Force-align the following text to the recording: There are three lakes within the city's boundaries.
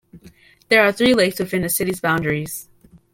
There 0.69 0.81
are 0.81 0.91
three 0.91 1.13
lakes 1.13 1.37
within 1.37 1.61
the 1.61 1.69
city's 1.69 1.99
boundaries. 2.01 2.67